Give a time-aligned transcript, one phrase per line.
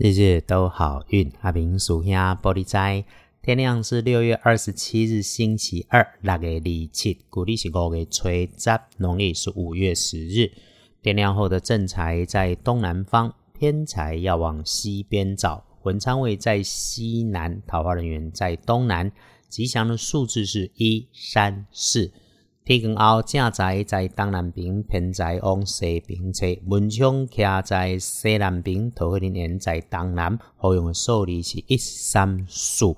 [0.00, 3.04] 日日都好运，阿明属兄玻璃斋。
[3.42, 10.52] 天亮是六月二十七日，星期二，六月二七，古历是五月初十，农历是五月十日。
[11.02, 15.64] 天亮后的正财在东南方，偏财要往西边找。
[15.82, 19.10] 文昌位在西南，桃花人员在东南。
[19.48, 22.12] 吉祥的数字是一、三、四。
[22.68, 26.44] 天光后，正在在东南边，偏在往西边侧。
[26.66, 30.38] 文昌徛在西南边，桃花人缘在东南。
[30.58, 32.94] 好用的数字是一、三、四。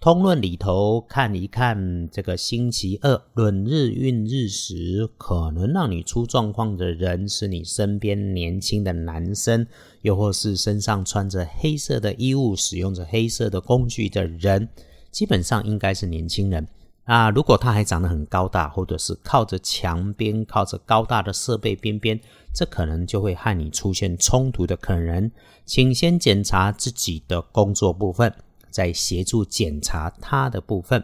[0.00, 9.66] 通论里头看一看，这个星期二论日运日时，可能让你出状况的人是你身边年轻的男生，
[10.00, 14.66] 又或是身上穿着黑色的衣物、使用着黑色的工具的人，
[15.10, 16.66] 基本上应该是年轻人。
[17.04, 22.20] 啊，如果他还长得很高大，或者是靠着墙边、靠着高大的设备边边，
[22.54, 25.30] 这可能就会和你出现冲突的可能。
[25.66, 28.32] 请先检查自己的工作部分，
[28.70, 31.02] 再协助检查他的部分。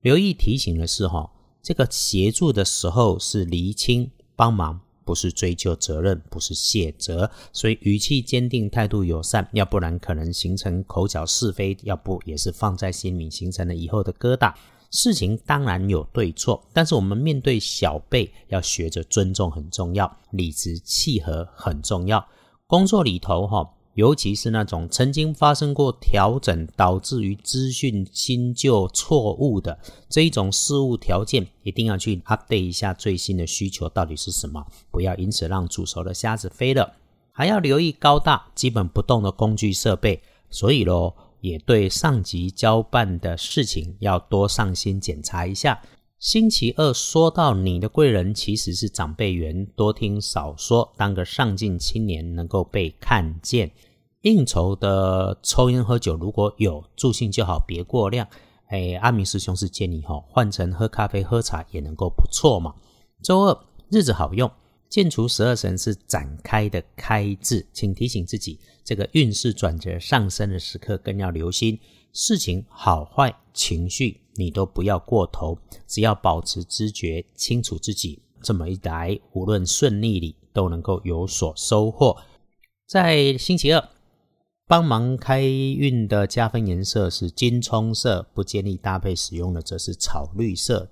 [0.00, 1.30] 留意提醒的是，哈，
[1.62, 14.52] 这个协助的时候是厘清帮忙，不是追究责任，不是卸责，所以语气坚定，态度友善，要不然可能形成口角是非，要不也是放在心里形成了以后的疙瘩。
[14.90, 22.26] 事情当然有对错，但是我们面对小辈要学着尊重很重要，理直气和很重要。
[22.66, 36.94] 工作里头哈，尤其是那种曾经发生过调整导致于资讯新旧错误的这一种事物条件，一定要去 update 一下最新的需求到底是什么，不要因此让煮熟的虾子飞了。
[37.32, 41.12] 还要留意高大基本不动的工具设备，所以喽。
[41.46, 45.80] 也对上级交办的事情要多上心检查一下。
[46.18, 53.70] 星期二说到你的贵人其实是长辈缘，多听少说，当个上进青年能够被看见。
[54.22, 58.26] 应酬的抽烟喝酒如果有助兴就好，别过量。
[58.70, 62.74] 哎，阿明师兄是建议哈，换成喝咖啡喝茶也能够不错嘛。
[63.22, 63.56] 周二
[63.88, 64.50] 日子好用。
[64.88, 71.78] 剑除十二神是展开的开字，请提醒自己，这个运势转折上升的时刻更要留心。
[72.12, 82.16] 事情好坏情绪你都不要过头，只要保持知觉，清楚自己，这么一来，无论顺利里都能够有所收获。
[82.86, 83.88] 在星期二
[84.66, 90.88] 帮忙开运的加分颜色是金葱色，不建议搭配使用的则是草绿色。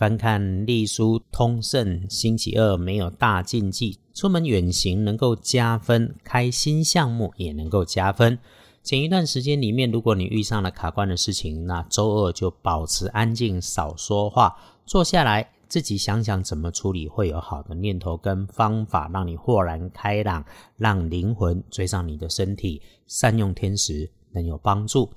[0.00, 8.38] 翻看隶书通胜，星期二没有大禁忌，出门远行能够加分，开新项目也能够加分。
[8.82, 14.56] 前一段时间里面，如果你遇上了卡关的事情，那周二就保持安静，少说话，
[14.86, 20.42] 坐下来自己想想怎么处理，会有好的念头跟方法，让你豁然开朗，
[20.78, 22.80] 让灵魂追上你的身体。
[23.06, 25.10] 善用天时，能有帮助。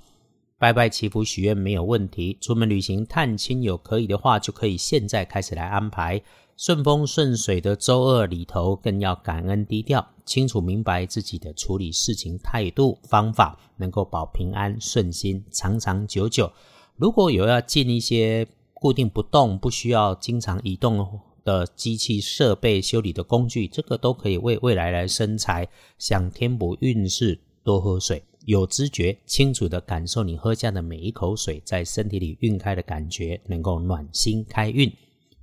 [0.64, 6.18] 拜拜祈福许愿没有问题，出门旅行探亲友可以的话，就可以现在开始来安排。
[6.56, 16.50] 顺风顺水的周二里头，更要感恩低调，清楚明白自己的处理事情态度方法，能够保平安顺心，长长久久。
[16.96, 25.68] 如果有要进一些固定不动、不需要经常移动的机器设备修理的工具，这个都可以为未来来生财。
[25.98, 28.24] 想添补运势，多喝水。
[28.46, 34.92] 有知觉，清楚的感受你喝下的每一口水在身体里运开的感觉，能够暖心开运。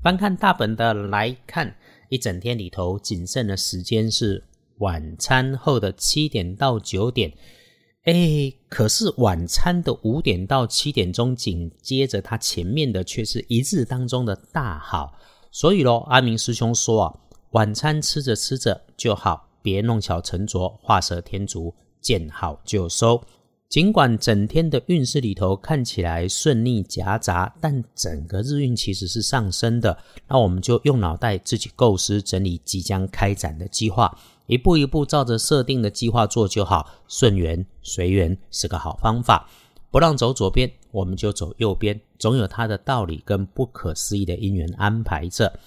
[0.02, 1.76] 翻看大本的来看，
[2.10, 4.44] 一整天里头仅剩的时间是
[4.80, 7.32] 晚餐后的七点到九点。
[8.06, 15.14] 哎，可是晚餐的五点到七点钟，紧接着它前面的却是一日当中的大好。
[15.52, 17.20] 所以咯，阿明师兄说啊，
[17.52, 21.76] 晚餐吃着吃着就好，别弄巧成拙，画蛇添足。
[22.02, 23.24] 见好就收，
[23.70, 29.98] 尽管整天的运势里头看起来顺利夹杂，但整个日运其实是上升的。
[30.28, 34.14] 那我们就用脑袋自己构思整理即将开展的计划，
[34.48, 36.90] 一步一步照着设定的计划做就好。
[37.08, 39.48] 顺缘随缘是个好方法，
[39.90, 45.60] 不让走左边，我们就走右边，总有它的道理跟不可思议的因缘安排着。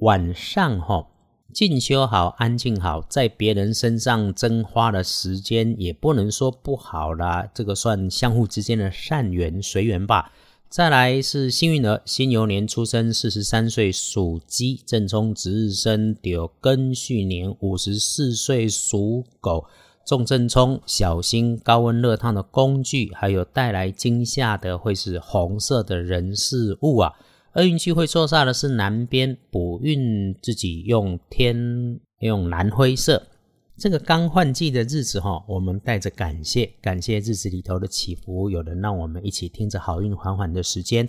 [0.00, 1.06] 晚上哈。
[1.52, 7.48] 进修好，安静好，在别人身上真花了时间，也不能说不好啦。
[7.54, 10.32] 这个算相互之间的善缘随缘吧。
[10.68, 19.64] 再来是幸运儿，辛牛年出生，四十三岁属鸡，正冲值日生，有庚戌年五十四岁属狗，
[20.04, 27.14] 重正冲，小心高温热烫的工具，还有带来惊吓的会是红色的人事物啊。
[27.56, 33.26] 厄运气会错煞的是南边补运，自己用天用蓝灰色，
[33.78, 41.08] 这个刚换季的日子哈，我们带着感谢，感谢日子里头的起伏，有人让我们一起听着好运缓缓的时间。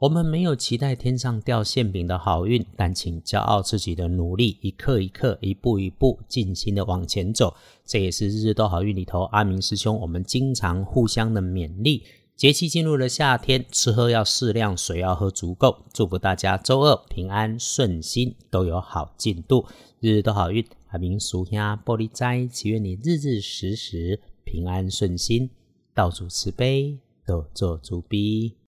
[0.00, 7.54] 我们没有期待天上掉馅饼的好运，但请骄傲自己的努力，一刻一刻，一步一步，尽心的往前走。
[7.86, 12.02] 这也是日日都好运里头，阿明师兄我们经常互相的勉励。
[12.36, 15.84] 节气进入了夏天，吃喝要适量，水要喝足够。
[15.92, 19.64] 祝福大家周二平安顺心，都有好进度，
[20.00, 20.66] 日日都好运。
[20.88, 25.48] 阿明叔兄玻璃斋，祈愿你日日时时平安顺心，
[25.94, 28.54] 到处慈悲，多做足逼。